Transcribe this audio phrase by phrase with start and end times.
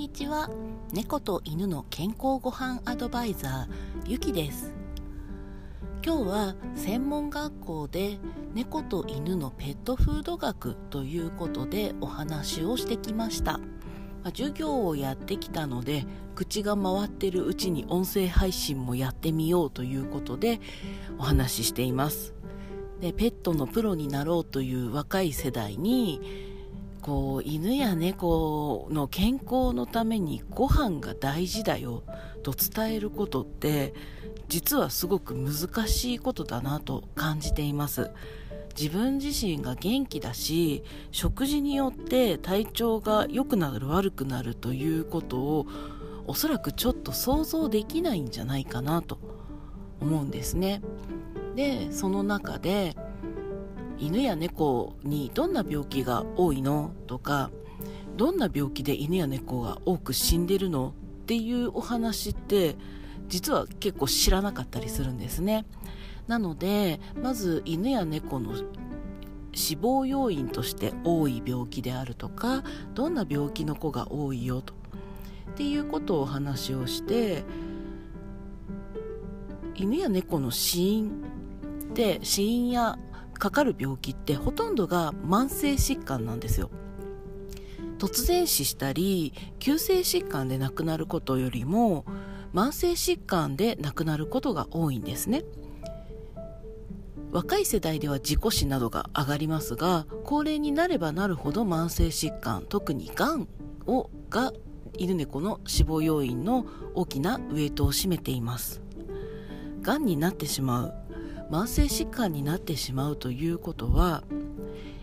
[0.00, 0.48] にちは。
[0.94, 4.72] 猫と犬の健康ごはんアドバイザーゆきです。
[6.02, 8.16] 今日は専門学校で
[8.54, 13.60] 猫と犬のペットフード学ということでお話をしてきました。
[14.24, 20.60] 授業をやってきたので口が回ってるうちに音声配信もやってみようということで
[21.18, 22.32] お話ししています。
[23.02, 26.49] でペットのプロになろうという若い世代に
[27.00, 32.02] こう犬や猫の健康のためにご飯が大事だよ
[32.42, 33.94] と伝えることって
[34.48, 38.10] 実はすごく難しいことだなと感じています。
[38.78, 45.66] 自分自身が元気だし食事によって体調が良くなる悪くなるということを
[46.26, 49.18] おそらくちょっと想像できないんじゃないかなと
[50.00, 50.82] 思うんですね。
[51.56, 52.96] でその中で
[54.00, 57.50] 犬や猫にどんな病気が多いのとか
[58.16, 62.76] どんな病気で犬や猫が多く死んでるのっていうお話って
[63.28, 65.64] 実は結構知らなかったりするんですね。
[66.26, 68.54] なのでまず犬や猫の
[69.52, 72.62] 死亡要因として多い病気であるとか
[72.94, 74.74] どんな病気の子が多いよと。
[75.50, 77.44] っていうことをお話をして
[79.74, 81.10] 犬や猫の死因
[81.90, 82.98] って死因や
[83.40, 86.70] かかる病気ってほとんどが慢性疾患なんですよ。
[87.98, 92.04] 突然死したり急性疾患で亡くなることよりも
[92.54, 95.44] 慢性疾患で亡くなることが多いんですね。
[97.32, 103.48] 若い世代では事故死などが上がりますが高齢になればなるほど慢性疾患特にがん
[103.86, 104.52] をが
[104.98, 108.82] 犬猫の死亡要因の大きなウエイトを占めています。
[109.80, 110.99] がんになってしまう
[111.50, 114.22] 慢性疾患になってしまうということは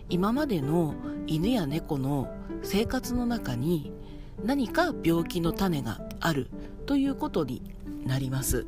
[0.08, 0.94] 今までの
[1.26, 2.32] 犬や猫の
[2.62, 3.92] 生活の中に
[4.42, 6.48] 何か病気の種がある
[6.86, 7.62] ということに
[8.06, 8.66] なります。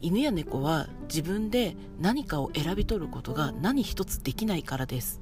[0.00, 5.20] 犬や猫は自分で何かを選び取ることが何一つできないからです。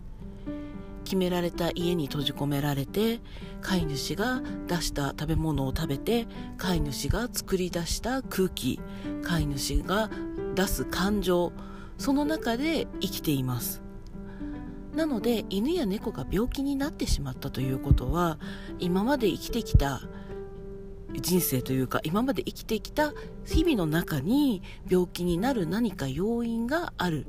[1.04, 3.20] 決められた家に閉じ込められて
[3.60, 6.26] 飼い主が出した食べ物を食べて
[6.58, 8.80] 飼い主が作り出した空気
[9.22, 10.10] 飼い主が
[10.54, 11.52] 出す感情
[11.98, 13.82] その中で生きています。
[14.94, 18.38] なので犬や猫が病気になってしまったということは
[18.78, 20.02] 今まで生きてきた
[21.14, 23.12] 人生というか今まで生きてきた
[23.44, 27.26] 日々の中に病気になる何か要因がある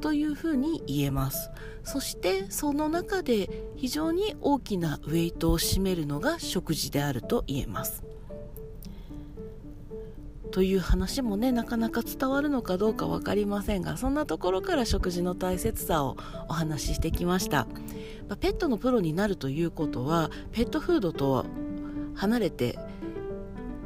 [0.00, 1.50] というふうに言えます。
[1.84, 8.04] そしてその中で非常に大きなウェイトを占めるのが食事であると言えます。
[10.52, 16.16] という話もねなかなか伝わるのかどうか分かりませんがそんなところから食事の大切さを
[16.48, 17.66] お話ししてきました。
[18.28, 21.46] まあペットのプロになるということはペットフードと
[22.14, 22.78] 離れて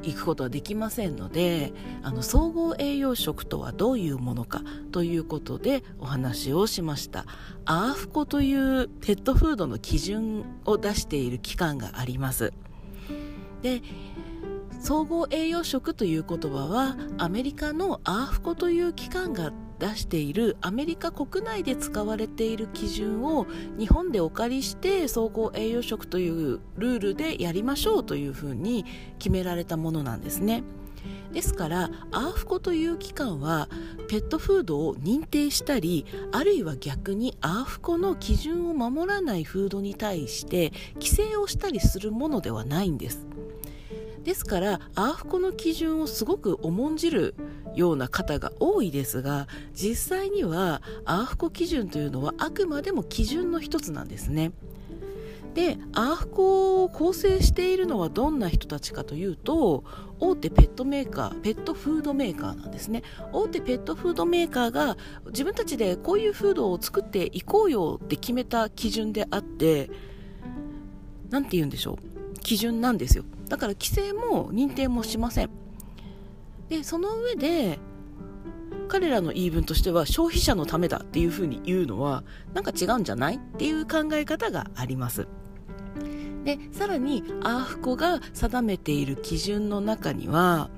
[0.02, 1.72] いくことはできませんので
[2.02, 4.62] あの総合栄養食とはどういうものか
[4.92, 7.26] ということでお話をしました。
[7.64, 12.52] アーフコというペットフードの基準を出している機関があります。
[13.62, 13.82] で
[14.86, 23.48] 総合栄養食という言葉はアメリカのアーフコという機関が出しているアメリカ国内で使われている基準を
[23.80, 28.84] 日本でお借りして総合栄養食というルールでやりましょうというふうに
[29.18, 30.62] 決められたものなんですね。
[31.32, 33.68] ですからアーフコという機関は
[34.06, 43.26] ペットフードを認定したりあるいは逆にアーフコの基準を守らないフードに対して規制をしたりするものではないんです。
[44.26, 47.36] ですからアーフコの基準をすごく重んじる
[47.76, 54.50] ような方が多いですが実際にはアーフコ基準というのはあくまでも基準の一つなんですね。
[55.54, 59.84] でアーフコを構成しているのはどんな人たちかというと
[60.18, 63.04] 大手ペットメーカーペットフードメーカーなんですね。
[63.32, 69.88] 大手ペットフードメーカーが自分たちでこういうフードを作っていこうよって決めた基準であって
[71.30, 72.15] 何て言うんでしょう。
[72.46, 73.24] 基準なんですよ。
[73.48, 75.50] だから規制も認定もしません。
[76.68, 77.80] でその上で
[78.86, 82.22] 彼らの言い分としては消費者のためだっていうふうに言うのは
[82.54, 85.26] なんか違うんじゃないっていう考え方があります。
[86.44, 90.70] でさらにアーフコが定めている基準の中には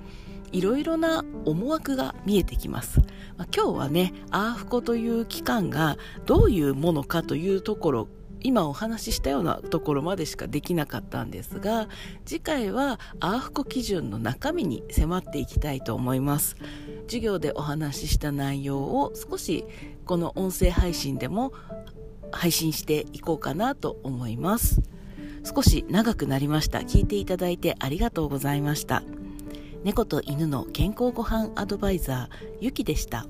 [0.51, 3.01] いろいろな思惑が見えてきます、
[3.37, 8.09] まあ、今日はねアーフコという機関がどういうものかというところ
[8.43, 11.89] 今お話ししたようなところまでしかできなかったんですが
[12.25, 16.57] 次回はアーフコ基準の中身に迫っていきたいと思います。
[17.07, 19.65] 授業でお話しした内容を少し
[20.05, 21.53] この音声配信でも
[22.31, 24.83] 配信していこうかなと思います。
[25.45, 26.81] 少し長くなりました。
[26.81, 29.03] 聞いていただいてありがとうございました。
[29.85, 33.27] 猫と犬の健康ごはんアドバイザーゆきでした。